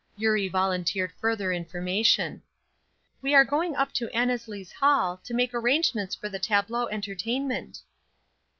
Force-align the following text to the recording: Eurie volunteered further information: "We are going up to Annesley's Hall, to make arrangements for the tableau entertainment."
Eurie 0.17 0.47
volunteered 0.49 1.11
further 1.11 1.53
information: 1.53 2.41
"We 3.21 3.35
are 3.35 3.45
going 3.45 3.75
up 3.75 3.91
to 3.93 4.09
Annesley's 4.09 4.71
Hall, 4.71 5.19
to 5.23 5.33
make 5.35 5.53
arrangements 5.53 6.15
for 6.15 6.27
the 6.27 6.39
tableau 6.39 6.87
entertainment." 6.87 7.81